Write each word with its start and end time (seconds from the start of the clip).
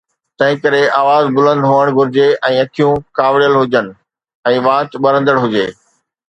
تنهن 0.37 0.61
ڪري 0.63 0.83
آواز 1.01 1.25
بلند 1.35 1.63
هئڻ 1.71 1.85
گهرجي 1.97 2.25
۽ 2.53 2.57
اکيون 2.63 3.05
ڪاوڙيل 3.21 3.59
هجن 3.61 3.93
۽ 4.55 4.57
وات 4.69 4.99
ٻرندڙ 5.07 5.39
هجي. 5.47 5.69